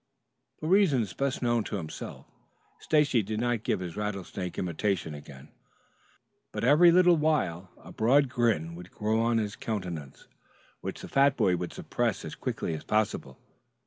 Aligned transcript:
For 0.59 0.67
reasons 0.67 1.13
best 1.13 1.43
known 1.43 1.63
to 1.65 1.75
himself 1.75 2.25
Stacy 2.79 3.21
did 3.21 3.39
not 3.39 3.61
give 3.61 3.81
his 3.81 3.95
rattlesnake 3.95 4.57
imitation 4.57 5.13
again. 5.13 5.49
But 6.51 6.63
every 6.63 6.91
little 6.91 7.17
while 7.17 7.69
a 7.77 7.91
broad 7.91 8.27
grin 8.27 8.73
would 8.73 8.89
grow 8.89 9.21
on 9.21 9.37
his 9.37 9.55
countenance, 9.55 10.25
which 10.79 11.01
the 11.01 11.07
fat 11.07 11.37
boy 11.37 11.55
would 11.55 11.71
suppress 11.71 12.25
as 12.25 12.33
quickly 12.33 12.73
as 12.73 12.83
possible. 12.83 13.37